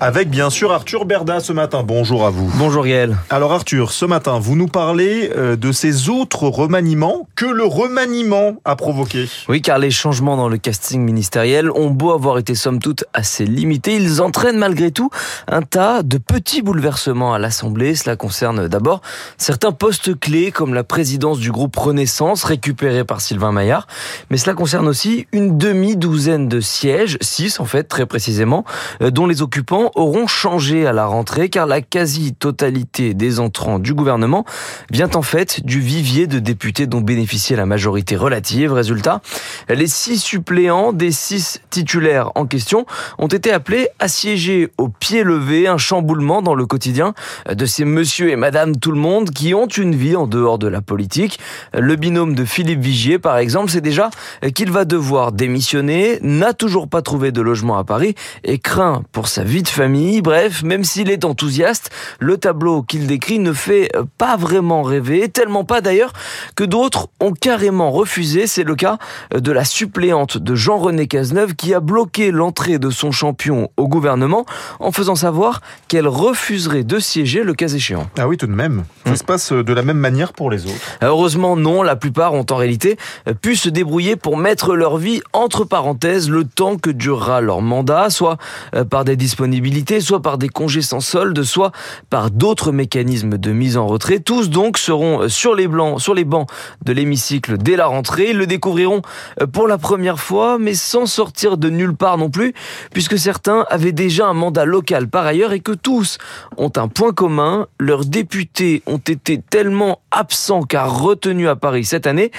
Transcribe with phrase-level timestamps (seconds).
[0.00, 1.82] Avec bien sûr Arthur Berda ce matin.
[1.84, 2.48] Bonjour à vous.
[2.54, 3.16] Bonjour Gaël.
[3.30, 8.54] Alors Arthur, ce matin, vous nous parlez euh, de ces autres remaniements que le remaniement
[8.64, 9.28] a provoqué.
[9.48, 13.44] Oui, car les changements dans le casting ministériel ont beau avoir été somme toute assez
[13.44, 15.10] limités, ils entraînent malgré tout
[15.48, 17.96] un tas de petits bouleversements à l'Assemblée.
[17.96, 19.00] Cela concerne d'abord
[19.36, 23.88] certains postes clés comme la présidence du groupe Renaissance récupérée par Sylvain Maillard,
[24.30, 28.64] mais cela concerne aussi une demi-douzaine de sièges, six en fait très précisément,
[29.02, 33.94] euh, dont les occupants auront changé à la rentrée car la quasi-totalité des entrants du
[33.94, 34.44] gouvernement
[34.90, 38.72] vient en fait du vivier de députés dont bénéficiait la majorité relative.
[38.72, 39.20] Résultat,
[39.68, 42.86] les six suppléants des six titulaires en question
[43.18, 47.14] ont été appelés à siéger au pied levé, un chamboulement dans le quotidien
[47.50, 50.68] de ces monsieur et madame tout le monde qui ont une vie en dehors de
[50.68, 51.38] la politique.
[51.72, 54.10] Le binôme de Philippe Vigier, par exemple, c'est déjà
[54.54, 59.28] qu'il va devoir démissionner, n'a toujours pas trouvé de logement à Paris et craint pour
[59.28, 60.22] sa vie de famille.
[60.22, 65.62] Bref, même s'il est enthousiaste, le tableau qu'il décrit ne fait pas vraiment rêver, tellement
[65.62, 66.12] pas d'ailleurs
[66.56, 68.48] que d'autres ont carrément refusé.
[68.48, 68.98] C'est le cas
[69.32, 74.44] de la suppléante de Jean-René Cazeneuve qui a bloqué l'entrée de son champion au gouvernement
[74.80, 78.10] en faisant savoir qu'elle refuserait de siéger le cas échéant.
[78.18, 78.82] Ah oui, tout de même.
[79.06, 79.16] Ça Hmm.
[79.16, 80.74] se passe de la même manière pour les autres.
[81.02, 82.98] Heureusement non, la plupart ont en réalité
[83.42, 88.10] pu se débrouiller pour mettre leur vie entre parenthèses le temps que durera leur mandat,
[88.10, 88.38] soit
[88.74, 89.67] euh, par des disponibilités,
[90.00, 91.72] soit par des congés sans solde, soit
[92.10, 94.20] par d'autres mécanismes de mise en retrait.
[94.20, 96.48] Tous donc seront sur les blancs, sur les bancs
[96.84, 98.30] de l'hémicycle dès la rentrée.
[98.30, 99.02] Ils le découvriront
[99.40, 102.54] euh, pour la première fois, mais sans sortir de nulle part non plus,
[102.92, 106.18] puisque certains avaient déjà un mandat local par ailleurs et que tous
[106.56, 112.06] ont un point commun, leurs députés ont été tellement absents car retenus à Paris cette
[112.06, 112.30] année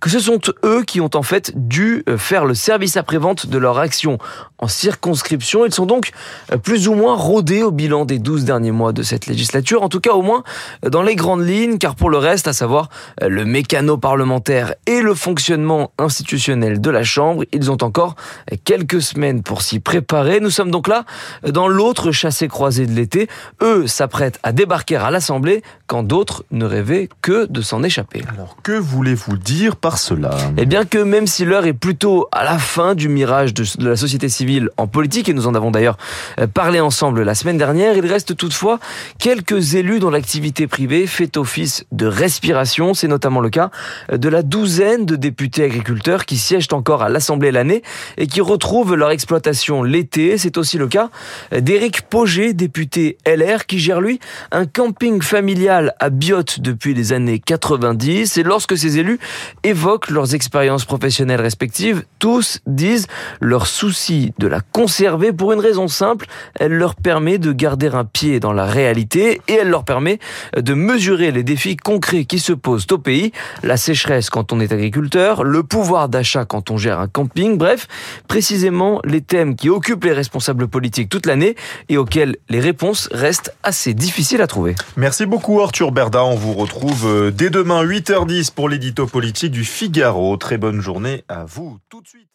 [0.00, 3.58] que ce sont eux qui ont en fait dû euh, faire le service après-vente de
[3.58, 4.18] leur action
[4.58, 5.66] en circonscription.
[5.66, 6.10] Ils sont donc
[6.52, 9.88] euh, plus ou moins rodés au bilan des 12 derniers mois de cette législature, en
[9.88, 10.44] tout cas au moins
[10.84, 12.88] euh, dans les grandes lignes, car pour le reste, à savoir
[13.22, 18.16] euh, le mécano parlementaire et le fonctionnement institutionnel de la Chambre, ils ont encore
[18.64, 20.40] quelques semaines pour s'y préparer.
[20.40, 21.04] Nous sommes donc là
[21.46, 23.28] dans l'autre chassé-croisé de l'été.
[23.62, 28.22] Eux s'apprêtent à débarquer à l'Assemblée quand d'autres ne rêvaient que de s'en échapper.
[28.32, 30.36] Alors, que voulez-vous dire par cela?
[30.56, 33.96] Eh bien que même si l'heure est plutôt à la fin du mirage de la
[33.96, 34.45] société civile
[34.76, 35.96] en politique, et nous en avons d'ailleurs
[36.40, 38.78] euh, parlé ensemble la semaine dernière, il reste toutefois
[39.18, 42.94] quelques élus dont l'activité privée fait office de respiration.
[42.94, 43.70] C'est notamment le cas
[44.12, 47.82] euh, de la douzaine de députés agriculteurs qui siègent encore à l'Assemblée l'année
[48.16, 50.38] et qui retrouvent leur exploitation l'été.
[50.38, 51.10] C'est aussi le cas
[51.52, 54.20] euh, d'Éric Poget, député LR, qui gère lui
[54.52, 58.36] un camping familial à Biote depuis les années 90.
[58.36, 59.18] Et lorsque ces élus
[59.62, 63.06] évoquent leurs expériences professionnelles respectives, tous disent
[63.40, 66.26] leur souci de la conserver pour une raison simple,
[66.58, 70.18] elle leur permet de garder un pied dans la réalité et elle leur permet
[70.56, 73.32] de mesurer les défis concrets qui se posent au pays,
[73.62, 77.88] la sécheresse quand on est agriculteur, le pouvoir d'achat quand on gère un camping, bref,
[78.28, 81.56] précisément les thèmes qui occupent les responsables politiques toute l'année
[81.88, 84.74] et auxquels les réponses restent assez difficiles à trouver.
[84.96, 86.24] Merci beaucoup Arthur Berda.
[86.24, 90.36] On vous retrouve euh, dès demain 8h10 pour l'édito politique du Figaro.
[90.36, 92.28] Très bonne journée à vous tout de suite.